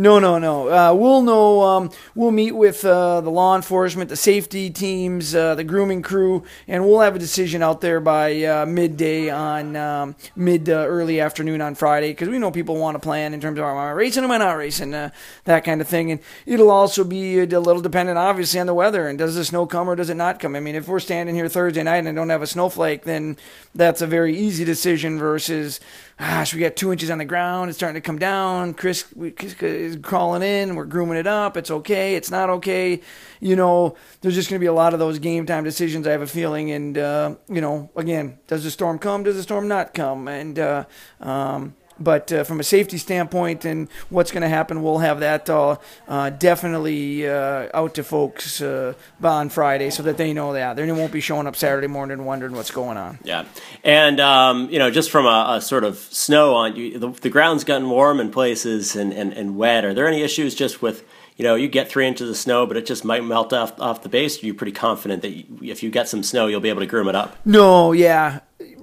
No, 0.00 0.20
no, 0.20 0.38
no. 0.38 0.68
Uh, 0.68 0.94
we'll 0.94 1.22
know. 1.22 1.60
Um, 1.62 1.90
we'll 2.14 2.30
meet 2.30 2.52
with 2.52 2.84
uh, 2.84 3.20
the 3.20 3.30
law 3.30 3.56
enforcement, 3.56 4.08
the 4.08 4.14
safety 4.14 4.70
teams, 4.70 5.34
uh, 5.34 5.56
the 5.56 5.64
grooming 5.64 6.02
crew, 6.02 6.44
and 6.68 6.86
we'll 6.86 7.00
have 7.00 7.16
a 7.16 7.18
decision 7.18 7.64
out 7.64 7.80
there 7.80 7.98
by 7.98 8.44
uh, 8.44 8.64
midday 8.64 9.28
on 9.28 9.74
um, 9.74 10.14
mid 10.36 10.68
early 10.68 11.20
afternoon 11.20 11.60
on 11.60 11.74
Friday 11.74 12.10
because 12.10 12.28
we 12.28 12.38
know 12.38 12.52
people 12.52 12.76
want 12.76 12.94
to 12.94 13.00
plan 13.00 13.34
in 13.34 13.40
terms 13.40 13.58
of 13.58 13.64
am 13.64 13.76
I 13.76 13.90
racing, 13.90 14.22
am 14.22 14.30
I 14.30 14.38
not 14.38 14.52
racing, 14.52 14.94
uh, 14.94 15.10
that 15.46 15.64
kind 15.64 15.80
of 15.80 15.88
thing. 15.88 16.12
And 16.12 16.20
it'll 16.46 16.70
also 16.70 17.02
be 17.02 17.40
a 17.40 17.46
little 17.46 17.82
dependent, 17.82 18.18
obviously, 18.18 18.60
on 18.60 18.66
the 18.66 18.74
weather 18.74 19.08
and 19.08 19.18
does 19.18 19.34
the 19.34 19.44
snow 19.44 19.66
come 19.66 19.90
or 19.90 19.96
does 19.96 20.10
it 20.10 20.14
not 20.14 20.38
come. 20.38 20.54
I 20.54 20.60
mean, 20.60 20.76
if 20.76 20.86
we're 20.86 21.00
standing 21.00 21.34
here 21.34 21.48
Thursday 21.48 21.82
night 21.82 21.98
and 21.98 22.08
I 22.08 22.12
don't 22.12 22.30
have 22.30 22.42
a 22.42 22.46
snowflake, 22.46 23.02
then 23.02 23.36
that's 23.74 24.00
a 24.00 24.06
very 24.06 24.36
easy 24.36 24.64
decision 24.64 25.18
versus 25.18 25.80
gosh, 26.18 26.52
we 26.52 26.60
got 26.60 26.76
two 26.76 26.92
inches 26.92 27.10
on 27.10 27.18
the 27.18 27.24
ground. 27.24 27.70
It's 27.70 27.78
starting 27.78 28.00
to 28.00 28.04
come 28.04 28.18
down. 28.18 28.74
Chris, 28.74 29.04
Chris 29.36 29.54
is 29.88 29.98
crawling 30.02 30.42
in. 30.42 30.74
We're 30.74 30.84
grooming 30.84 31.18
it 31.18 31.26
up. 31.26 31.56
It's 31.56 31.70
okay. 31.70 32.14
It's 32.14 32.30
not 32.30 32.50
okay. 32.50 33.00
You 33.40 33.56
know, 33.56 33.96
there's 34.20 34.34
just 34.34 34.50
going 34.50 34.58
to 34.58 34.62
be 34.62 34.66
a 34.66 34.72
lot 34.72 34.92
of 34.92 34.98
those 34.98 35.18
game 35.18 35.46
time 35.46 35.64
decisions. 35.64 36.06
I 36.06 36.12
have 36.12 36.22
a 36.22 36.26
feeling. 36.26 36.70
And 36.70 36.98
uh, 36.98 37.34
you 37.48 37.60
know, 37.60 37.90
again, 37.96 38.38
does 38.46 38.64
the 38.64 38.70
storm 38.70 38.98
come? 38.98 39.22
Does 39.22 39.36
the 39.36 39.42
storm 39.42 39.68
not 39.68 39.94
come? 39.94 40.28
And 40.28 40.58
uh, 40.58 40.84
um, 41.20 41.74
but 42.00 42.32
uh, 42.32 42.44
from 42.44 42.60
a 42.60 42.62
safety 42.62 42.98
standpoint 42.98 43.64
and 43.64 43.88
what's 44.10 44.30
going 44.30 44.42
to 44.42 44.48
happen, 44.48 44.82
we'll 44.82 44.98
have 44.98 45.20
that 45.20 45.48
uh, 45.50 45.76
uh, 46.06 46.30
definitely 46.30 47.28
uh, 47.28 47.68
out 47.74 47.94
to 47.94 48.04
folks 48.04 48.60
uh, 48.60 48.94
on 49.22 49.48
Friday 49.48 49.90
so 49.90 50.02
that 50.02 50.16
they 50.16 50.32
know 50.32 50.52
that. 50.52 50.76
They 50.76 50.90
won't 50.90 51.12
be 51.12 51.20
showing 51.20 51.46
up 51.46 51.56
Saturday 51.56 51.86
morning 51.86 52.24
wondering 52.24 52.54
what's 52.54 52.70
going 52.70 52.96
on. 52.96 53.18
Yeah. 53.24 53.44
And, 53.84 54.20
um, 54.20 54.70
you 54.70 54.78
know, 54.78 54.90
just 54.90 55.10
from 55.10 55.26
a, 55.26 55.56
a 55.56 55.60
sort 55.60 55.84
of 55.84 55.98
snow 55.98 56.54
on, 56.54 56.76
you, 56.76 56.98
the, 56.98 57.10
the, 57.10 57.30
ground's 57.30 57.64
gotten 57.64 57.88
warm 57.90 58.20
in 58.20 58.30
places 58.30 58.96
and, 58.96 59.12
and, 59.12 59.32
and 59.32 59.56
wet. 59.56 59.84
Are 59.84 59.94
there 59.94 60.08
any 60.08 60.22
issues 60.22 60.54
just 60.54 60.82
with 60.82 61.04
you 61.38 61.44
know, 61.44 61.54
you 61.54 61.68
get 61.68 61.88
three 61.88 62.06
inches 62.06 62.28
of 62.28 62.36
snow, 62.36 62.66
but 62.66 62.76
it 62.76 62.84
just 62.84 63.04
might 63.04 63.24
melt 63.24 63.52
off 63.52 63.80
off 63.80 64.02
the 64.02 64.08
base. 64.08 64.42
Are 64.42 64.46
you 64.46 64.54
pretty 64.54 64.72
confident 64.72 65.22
that 65.22 65.30
you, 65.30 65.44
if 65.62 65.84
you 65.84 65.90
get 65.90 66.08
some 66.08 66.24
snow, 66.24 66.48
you'll 66.48 66.60
be 66.60 66.68
able 66.68 66.80
to 66.80 66.86
groom 66.86 67.08
it 67.08 67.14
up? 67.14 67.36
No, 67.44 67.92
yeah, 67.92 68.40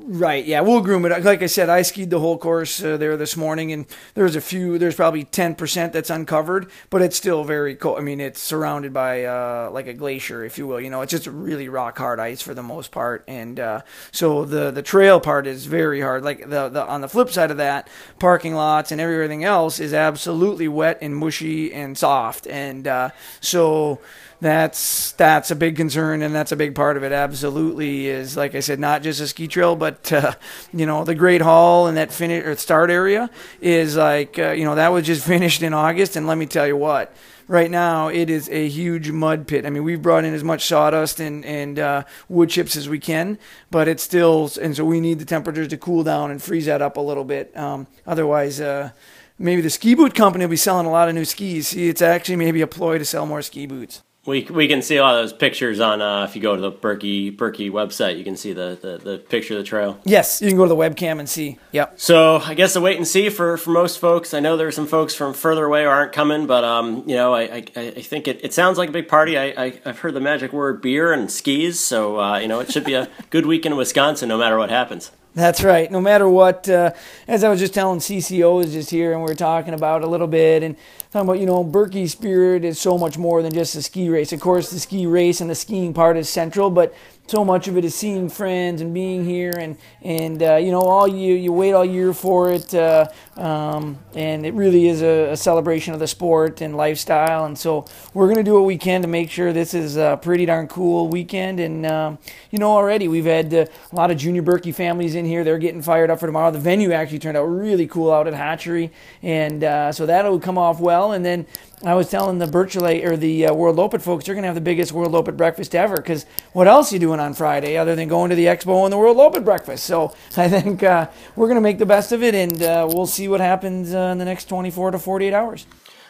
Right. 0.08 0.46
Yeah, 0.46 0.62
we'll 0.62 0.82
groom 0.82 1.04
it. 1.08 1.24
Like 1.24 1.42
I 1.42 1.48
said, 1.48 1.68
I 1.68 1.82
skied 1.82 2.12
the 2.12 2.20
whole 2.20 2.38
course 2.38 2.84
uh, 2.84 2.96
there 2.96 3.18
this 3.18 3.36
morning, 3.36 3.72
and 3.72 3.88
there's 4.14 4.36
a 4.36 4.42
few. 4.42 4.78
There's 4.78 4.94
probably 4.94 5.24
ten 5.24 5.56
percent 5.56 5.94
that's 5.94 6.12
uncovered, 6.12 6.70
but 6.92 7.02
it's 7.02 7.18
still 7.18 7.44
very 7.44 7.74
cold. 7.74 7.98
I 7.98 8.02
mean, 8.02 8.20
it's 8.20 8.40
surrounded 8.40 8.94
by 8.94 9.24
uh, 9.24 9.70
like 9.72 9.88
a 9.88 9.94
glacier, 9.94 10.46
if 10.46 10.60
you 10.60 10.68
will. 10.68 10.80
You 10.80 10.92
know, 10.92 11.02
it's 11.02 11.10
just 11.10 11.26
really 11.26 11.70
rock 11.70 11.98
hard 11.98 12.20
ice 12.20 12.40
for 12.40 12.54
the 12.54 12.62
most 12.62 12.92
part, 12.92 13.24
and 13.28 13.60
uh, 13.60 13.82
so 14.12 14.46
the 14.46 14.70
the 14.70 14.84
trail 14.84 15.20
part 15.20 15.48
is 15.48 15.66
very 15.66 16.02
hard. 16.02 16.24
Like 16.24 16.42
the 16.52 16.70
the 16.70 16.86
on 16.86 17.02
the 17.02 17.10
flip 17.10 17.32
side 17.32 17.50
of 17.50 17.58
that, 17.58 17.88
parking 18.20 18.54
lots 18.54 18.92
and 18.92 19.02
everything 19.02 19.44
else 19.44 19.80
is 19.80 19.92
absolutely 19.92 20.68
wet 20.68 21.00
and 21.02 21.16
mushy 21.18 21.74
and 21.74 21.98
soft, 21.98 22.46
and 22.46 22.88
uh, 22.88 23.10
so 23.42 24.00
that's 24.42 25.14
that's 25.14 25.50
a 25.50 25.56
big 25.56 25.76
concern 25.78 26.22
and 26.22 26.36
that's 26.36 26.52
a 26.52 26.56
big 26.58 26.76
part 26.76 26.98
of 26.98 27.04
it 27.04 27.14
absolutely 27.14 28.08
is 28.08 28.36
like 28.36 28.54
i 28.54 28.60
said 28.60 28.80
not 28.80 29.02
just 29.02 29.22
a 29.22 29.28
ski 29.28 29.48
trail 29.48 29.78
but 29.78 29.95
uh, 30.12 30.34
you 30.74 30.86
know 30.86 31.04
the 31.04 31.16
great 31.16 31.42
hall 31.42 31.88
and 31.88 31.98
that 31.98 32.12
finish 32.12 32.44
or 32.46 32.56
start 32.56 32.90
area 32.90 33.30
is 33.62 33.96
like 33.96 34.38
uh, 34.40 34.52
you 34.52 34.64
know 34.64 34.76
that 34.76 34.90
was 34.90 35.06
just 35.06 35.26
finished 35.36 35.62
in 35.62 35.74
august 35.74 36.16
and 36.16 36.28
let 36.28 36.38
me 36.38 36.46
tell 36.46 36.68
you 36.68 36.78
what 36.78 37.14
right 37.48 37.70
now 37.70 38.08
it 38.08 38.30
is 38.30 38.50
a 38.50 38.68
huge 38.68 39.12
mud 39.12 39.48
pit. 39.48 39.66
I 39.66 39.70
mean 39.70 39.84
we've 39.84 40.02
brought 40.02 40.26
in 40.26 40.34
as 40.34 40.44
much 40.44 40.66
sawdust 40.66 41.20
and, 41.20 41.46
and 41.46 41.80
uh, 41.80 42.04
wood 42.30 42.50
chips 42.50 42.76
as 42.76 42.90
we 42.90 43.00
can 43.00 43.38
but 43.72 43.88
it's 43.88 44.04
still 44.04 44.50
and 44.62 44.76
so 44.76 44.86
we 44.86 45.00
need 45.00 45.20
the 45.20 45.26
temperatures 45.26 45.68
to 45.70 45.78
cool 45.78 46.04
down 46.04 46.32
and 46.32 46.42
freeze 46.42 46.66
that 46.66 46.82
up 46.82 46.98
a 46.98 47.02
little 47.02 47.24
bit. 47.24 47.56
Um, 47.58 47.88
otherwise 48.06 48.60
uh, 48.60 48.92
maybe 49.38 49.62
the 49.62 49.70
ski 49.70 49.96
boot 49.96 50.16
company 50.16 50.46
will 50.46 50.52
be 50.52 50.58
selling 50.58 50.86
a 50.86 50.92
lot 50.92 51.10
of 51.10 51.16
new 51.16 51.26
skis. 51.26 51.70
See 51.70 51.90
it's 51.90 52.02
actually 52.02 52.38
maybe 52.38 52.62
a 52.62 52.68
ploy 52.68 52.98
to 52.98 53.06
sell 53.06 53.26
more 53.26 53.42
ski 53.42 53.66
boots 53.66 54.02
We, 54.26 54.44
we 54.44 54.68
can 54.68 54.82
see 54.82 54.98
all 54.98 55.14
those 55.14 55.34
pictures 55.34 55.80
on 55.80 56.02
uh, 56.02 56.24
if 56.24 56.36
you 56.36 56.42
go 56.42 56.56
to 56.56 56.62
the 56.62 56.72
Birkie 56.72 57.30
Birkie 57.30 57.70
website. 57.70 58.18
You 58.18 58.24
can 58.24 58.36
see 58.36 58.54
the, 58.54 58.78
the, 58.82 58.98
the 58.98 59.18
picture 59.20 59.54
of 59.54 59.60
the 59.60 59.64
trail. 59.64 60.00
Yes, 60.04 60.42
you 60.42 60.48
can 60.48 60.58
go 60.58 60.64
to 60.64 60.70
the 60.70 60.76
webcam 60.76 61.20
and 61.20 61.30
see. 61.30 61.60
Yep. 61.72 62.00
So 62.00 62.38
I 62.38 62.56
guess 62.56 62.76
a 62.76 62.82
wait 62.82 62.98
and 62.98 63.08
see 63.08 63.30
for, 63.30 63.58
for 63.58 63.70
most 63.70 64.00
folks. 64.00 64.34
I 64.34 64.40
know 64.40 64.58
there 64.58 64.68
are 64.68 64.72
some 64.72 64.88
folks 64.88 65.14
from 65.14 65.34
further 65.34 65.66
away 65.66 65.84
who 65.84 65.90
aren't 65.90 66.12
coming, 66.12 66.48
but 66.48 66.64
um, 66.64 67.04
you 67.08 67.16
know, 67.16 67.34
I, 67.34 67.42
I, 67.42 67.64
I 67.76 68.02
think 68.02 68.28
it, 68.28 68.44
it 68.44 68.54
sounds 68.54 68.78
like 68.78 68.90
a 68.90 68.94
big 68.94 69.08
party. 69.08 69.38
I, 69.38 69.46
I 69.66 69.80
have 69.86 70.00
heard 70.00 70.16
the 70.16 70.22
magic 70.22 70.52
word 70.52 70.82
beer 70.82 71.14
and 71.14 71.30
skis, 71.30 71.80
so 71.80 72.20
uh, 72.20 72.40
you 72.40 72.48
know 72.48 72.60
it 72.60 72.72
should 72.72 72.86
be 72.86 72.94
a 72.94 73.08
good 73.30 73.46
weekend 73.46 73.74
in 73.74 73.78
Wisconsin, 73.78 74.30
no 74.30 74.38
matter 74.38 74.58
what 74.58 74.70
happens. 74.72 75.12
That's 75.36 75.66
right. 75.66 75.92
No 75.92 76.00
matter 76.00 76.30
what, 76.30 76.68
uh, 76.70 76.94
as 77.28 77.44
I 77.44 77.50
was 77.50 77.60
just 77.60 77.74
telling 77.74 78.00
CCO 78.00 78.64
is 78.64 78.72
just 78.72 78.90
here, 78.90 79.12
and 79.12 79.22
we 79.22 79.30
are 79.30 79.36
talking 79.36 79.74
about 79.74 80.02
a 80.02 80.08
little 80.08 80.28
bit, 80.28 80.64
and 80.64 80.78
talking 81.12 81.28
about 81.28 81.40
you 81.40 81.46
know 81.46 81.62
Birkie 81.62 82.08
Spirit 82.08 82.64
is 82.64 82.80
so 82.80 82.98
much 82.98 83.18
more 83.18 83.42
than 83.44 83.54
just 83.54 83.76
a 83.76 83.82
ski 83.82 84.08
race. 84.08 84.32
Of 84.32 84.40
course, 84.40 84.72
the 84.72 84.80
ski 84.80 85.06
race 85.06 85.42
and 85.42 85.50
the 85.50 85.56
skiing 85.56 85.94
part 85.94 86.16
is 86.16 86.30
central, 86.30 86.70
but 86.70 86.96
so 87.28 87.44
much 87.44 87.68
of 87.68 87.78
it 87.78 87.84
is 87.84 87.96
seeing 87.96 88.30
friends 88.30 88.82
and 88.82 88.94
being 88.94 89.26
here 89.26 89.54
and 89.58 89.78
and 90.02 90.44
uh, 90.44 90.56
you 90.56 90.72
know 90.72 90.82
all 90.82 91.08
you 91.08 91.34
you 91.34 91.52
wait 91.52 91.74
all 91.74 91.86
year 91.86 92.14
for 92.14 92.52
it 92.52 92.74
uh, 92.76 93.08
um, 93.38 93.98
and 94.14 94.46
it 94.46 94.54
really 94.54 94.88
is 94.88 95.02
a, 95.02 95.32
a, 95.32 95.38
celebration 95.38 95.94
of 95.94 96.00
the 96.00 96.08
sport 96.08 96.62
and 96.62 96.78
lifestyle 96.78 97.46
and 97.46 97.58
so 97.58 97.86
we're 98.14 98.28
gonna 98.28 98.44
do 98.44 98.54
what 98.54 98.66
we 98.66 98.78
can 98.78 99.02
to 99.02 99.08
make 99.08 99.30
sure 99.30 99.52
this 99.52 99.74
is 99.74 99.98
a 99.98 100.20
pretty 100.22 100.46
darn 100.46 100.68
cool 100.68 101.08
weekend 101.08 101.60
and 101.60 101.86
um, 101.86 102.18
you 102.52 102.60
know 102.60 102.70
already 102.70 103.08
we've 103.08 103.26
had 103.26 103.54
uh, 103.54 103.66
a 103.92 103.96
lot 103.96 104.12
of 104.12 104.18
junior 104.18 104.42
Birkie 104.42 104.72
families 104.72 105.16
in 105.16 105.26
here. 105.26 105.44
They're 105.44 105.58
getting 105.58 105.82
fired 105.82 106.10
up 106.10 106.20
for 106.20 106.28
tomorrow. 106.28 106.52
The 106.52 106.60
venue 106.60 106.92
actually 106.92 107.20
turned 107.20 107.38
out 107.38 107.46
really 107.46 107.88
cool 107.88 108.12
out 108.12 108.28
at 108.28 108.34
Hatchery 108.34 108.92
and 109.24 109.64
uh, 109.64 109.92
so 109.92 110.06
that'll 110.06 110.40
come 110.40 110.58
off 110.58 110.80
well 110.80 111.12
and 111.12 111.26
then 111.26 111.48
I 111.90 111.94
was 111.94 112.10
telling 112.10 112.40
the 112.40 112.46
Birchallite 112.46 113.06
or 113.06 113.16
the 113.16 113.48
uh, 113.48 113.52
Worldloppet 113.52 114.02
folks, 114.02 114.28
you're 114.28 114.36
going 114.36 114.44
to 114.44 114.48
have 114.48 114.56
the 114.56 114.62
biggest 114.62 114.92
Worldloppet 114.92 115.38
breakfast 115.38 115.76
ever. 115.76 115.98
Because 115.98 116.26
what 116.54 116.68
else 116.68 116.92
are 116.92 116.96
you 116.96 117.00
doing 117.00 117.20
on 117.20 117.34
Friday 117.34 117.78
other 117.78 117.96
than 117.96 118.08
going 118.08 118.30
to 118.30 118.36
the 118.36 118.46
expo 118.46 118.84
and 118.86 118.92
the 118.92 118.98
Worldloppet 118.98 119.46
breakfast? 119.46 119.86
So 119.86 120.14
I 120.38 120.48
think 120.50 120.84
uh, 120.84 121.10
we're 121.36 121.48
going 121.48 121.56
to 121.56 121.62
make 121.62 121.78
the 121.78 121.86
best 121.86 122.12
of 122.12 122.24
it, 122.24 122.34
and 122.34 122.62
uh, 122.62 122.90
we'll 122.92 123.06
see 123.06 123.28
what 123.28 123.40
happens 123.40 123.94
uh, 123.94 124.10
in 124.12 124.18
the 124.18 124.26
next 124.26 124.46
24 124.46 124.92
to 124.92 125.00
48 125.00 125.34
hours. 125.34 125.68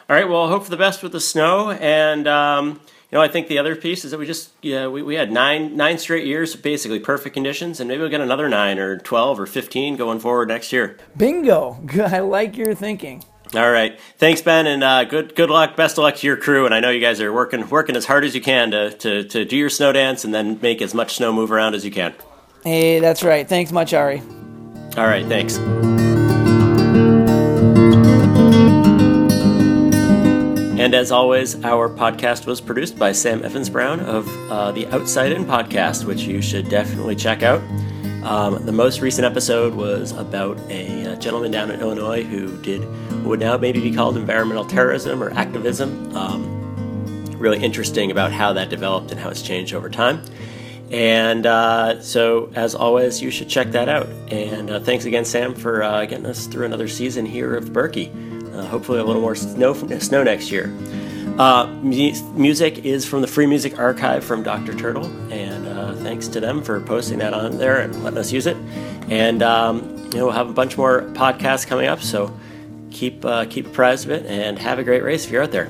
All 0.10 0.15
right. 0.15 0.29
Well, 0.29 0.48
hope 0.48 0.63
for 0.63 0.70
the 0.70 0.77
best 0.77 1.01
with 1.03 1.12
the 1.12 1.20
snow, 1.20 1.72
and 1.72 2.27
um, 2.27 2.79
you 3.12 3.17
know, 3.17 3.22
I 3.22 3.27
think 3.27 3.48
the 3.48 3.58
other 3.58 3.75
piece 3.75 4.05
is 4.05 4.12
that 4.12 4.17
we 4.17 4.27
just 4.27 4.51
yeah 4.62 4.88
we, 4.88 5.01
we 5.01 5.15
had 5.15 5.32
nine 5.32 5.75
nine 5.75 5.98
straight 5.98 6.27
years 6.27 6.53
of 6.53 6.62
basically 6.62 7.00
perfect 7.00 7.34
conditions, 7.34 7.79
and 7.79 7.88
maybe 7.88 8.01
we'll 8.01 8.10
get 8.10 8.22
another 8.22 8.48
nine 8.48 8.77
or 8.77 8.98
12 8.98 9.39
or 9.39 9.46
15 9.46 9.96
going 9.96 10.20
forward 10.20 10.48
next 10.48 10.72
year. 10.72 10.98
Bingo! 11.17 11.79
I 12.00 12.20
like 12.20 12.55
your 12.55 12.75
thinking. 12.75 13.24
All 13.57 13.71
right. 13.71 14.00
Thanks, 14.17 14.41
Ben, 14.41 14.67
and 14.67 14.83
uh, 14.83 15.03
good 15.05 15.35
good 15.35 15.50
luck. 15.50 15.75
Best 15.75 15.97
of 15.97 16.03
luck 16.03 16.15
to 16.17 16.27
your 16.27 16.38
crew. 16.38 16.65
And 16.65 16.74
I 16.74 16.79
know 16.79 16.89
you 16.89 17.00
guys 17.00 17.21
are 17.21 17.31
working 17.31 17.69
working 17.69 17.95
as 17.95 18.05
hard 18.05 18.25
as 18.25 18.35
you 18.35 18.41
can 18.41 18.71
to, 18.71 18.91
to, 18.91 19.24
to 19.24 19.45
do 19.45 19.55
your 19.55 19.69
snow 19.69 19.91
dance 19.91 20.25
and 20.25 20.33
then 20.33 20.59
make 20.62 20.81
as 20.81 20.93
much 20.93 21.15
snow 21.15 21.31
move 21.31 21.51
around 21.51 21.75
as 21.75 21.85
you 21.85 21.91
can. 21.91 22.13
Hey, 22.63 23.00
that's 23.00 23.24
right. 23.24 23.47
Thanks 23.47 23.71
much, 23.71 23.93
Ari. 23.93 24.21
All 24.97 25.05
right. 25.05 25.25
Thanks. 25.27 25.57
And 30.77 30.93
as 30.93 31.12
always, 31.12 31.63
our 31.63 31.89
podcast 31.89 32.45
was 32.45 32.59
produced 32.62 33.00
by 33.00 33.12
Sam 33.13 33.43
Evans 33.43 33.69
Brown 33.69 34.01
of 34.01 34.27
uh, 34.51 34.71
the 34.71 34.85
Outside 34.88 35.31
In 35.31 35.45
podcast, 35.45 36.05
which 36.05 36.24
you 36.24 36.41
should 36.41 36.69
definitely 36.69 37.15
check 37.15 37.43
out. 37.43 37.62
Um, 38.24 38.65
the 38.65 38.71
most 38.71 39.01
recent 39.01 39.25
episode 39.25 39.74
was 39.74 40.12
about 40.12 40.59
a, 40.69 41.13
uh, 41.13 41.15
gentleman 41.15 41.51
down 41.51 41.71
in 41.71 41.79
Illinois 41.79 42.24
who 42.24 42.62
did 42.62 42.81
would 43.25 43.39
now 43.39 43.58
maybe 43.58 43.82
be 43.82 43.94
called 43.94 44.17
environmental 44.17 44.65
terrorism 44.65 45.22
or 45.22 45.32
activism. 45.32 46.15
Um, 46.15 46.55
really 47.38 47.63
interesting 47.63 48.12
about 48.12 48.32
how 48.32 48.53
that 48.53 48.70
developed 48.70 49.12
and 49.12 49.20
how 49.20 49.29
it's 49.29 49.41
changed 49.41 49.74
over 49.74 49.89
time. 49.89 50.22
And 50.91 51.46
uh, 51.46 52.01
so, 52.01 52.51
as 52.55 52.75
always, 52.75 53.22
you 53.22 53.32
should 53.32 53.50
check 53.50 53.72
that 53.72 53.89
out. 53.89 54.08
And 54.32 54.70
uh, 54.70 54.79
thanks 54.79 55.05
again, 55.05 55.25
Sam, 55.25 55.55
for 55.55 55.82
uh, 55.82 56.05
getting 56.05 56.25
us 56.25 56.46
through 56.46 56.65
another 56.65 56.88
season 56.88 57.25
here 57.25 57.55
of 57.55 57.74
Birkie. 57.74 58.12
Uh, 58.53 58.65
hopefully, 58.65 59.00
a 59.00 59.03
little 59.03 59.22
more 59.22 59.36
snow, 59.36 59.74
snow 59.74 60.24
next 60.24 60.51
year. 60.51 60.74
Uh, 61.39 61.67
mu- 61.82 62.34
music 62.34 62.86
is 62.86 63.05
from 63.05 63.22
the 63.22 63.27
Free 63.27 63.48
Music 63.48 63.77
Archive 63.79 64.24
from 64.24 64.44
Dr. 64.44 64.74
Turtle, 64.75 65.05
and 65.34 65.67
uh, 65.67 65.96
thanks 65.96 66.27
to 66.29 66.39
them 66.39 66.63
for 66.63 66.79
posting 66.82 67.17
that 67.20 67.34
on 67.34 67.58
there 67.58 67.82
and 67.82 68.03
letting 68.03 68.20
us 68.20 68.32
use 68.32 68.46
it. 68.46 68.55
And 69.10 69.41
um, 69.41 69.89
you 70.13 70.20
know, 70.20 70.25
we'll 70.25 70.32
have 70.32 70.50
a 70.50 70.53
bunch 70.53 70.77
more 70.77 71.01
podcasts 71.13 71.67
coming 71.67 71.88
up, 71.88 72.01
so 72.01 72.34
keep 72.96 73.25
uh, 73.25 73.46
keep 73.46 73.68
apprised 73.68 74.06
of 74.06 74.12
it 74.12 74.25
and 74.25 74.58
have 74.58 74.80
a 74.80 74.84
great 74.84 75.04
race 75.04 75.25
if 75.25 75.32
you're 75.32 75.44
out 75.44 75.52
there. 75.52 75.70